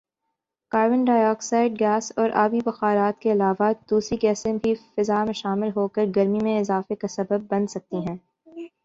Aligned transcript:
carbon 0.71 1.03
ڈائی 1.05 1.23
oxide 1.23 1.79
gas 1.79 2.11
اور 2.15 2.29
آبی 2.43 2.59
بخارات 2.65 3.19
کے 3.21 3.31
علاوہ، 3.31 3.69
دوسری 3.89 4.17
گیسیں 4.21 4.53
بھی 4.55 4.73
فضا 4.95 5.23
میں 5.25 5.33
شامل 5.35 5.69
ہوکر 5.75 6.05
گرمی 6.15 6.39
میں 6.43 6.59
اضافے 6.59 6.95
کا 6.97 7.17
سبب 7.17 7.47
بن 7.49 7.67
سکتی 7.69 8.05
ہیں 8.07 8.17